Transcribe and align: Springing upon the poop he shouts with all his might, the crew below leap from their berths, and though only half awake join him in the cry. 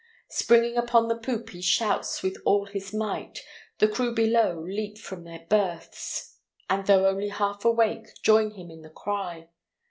Springing 0.31 0.77
upon 0.77 1.09
the 1.09 1.15
poop 1.15 1.51
he 1.51 1.61
shouts 1.61 2.23
with 2.23 2.35
all 2.43 2.65
his 2.65 2.91
might, 2.91 3.45
the 3.77 3.87
crew 3.87 4.15
below 4.15 4.59
leap 4.59 4.97
from 4.97 5.25
their 5.25 5.45
berths, 5.47 6.39
and 6.67 6.87
though 6.87 7.05
only 7.07 7.29
half 7.29 7.63
awake 7.65 8.07
join 8.23 8.49
him 8.55 8.71
in 8.71 8.81
the 8.81 8.89
cry. 8.89 9.47